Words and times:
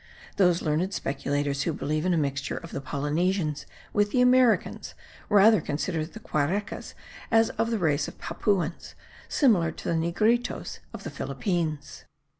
Those 0.37 0.63
learned 0.63 0.95
speculators 0.95 1.61
who 1.61 1.73
believe 1.73 2.07
in 2.07 2.13
a 2.15 2.17
mixture 2.17 2.57
of 2.57 2.71
the 2.71 2.81
Polynesians 2.81 3.67
with 3.93 4.09
the 4.09 4.19
Americans 4.19 4.95
rather 5.29 5.61
consider 5.61 6.03
the 6.07 6.19
Quarecas 6.19 6.95
as 7.29 7.51
of 7.51 7.69
the 7.69 7.77
race 7.77 8.07
of 8.07 8.17
Papuans, 8.17 8.95
similar 9.29 9.69
to 9.73 9.87
the 9.89 9.93
negritos 9.95 10.79
of 10.91 11.03
the 11.03 11.11
Philippines. 11.11 12.05